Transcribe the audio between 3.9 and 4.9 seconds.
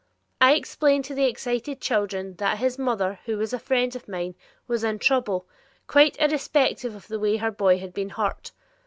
of mine, was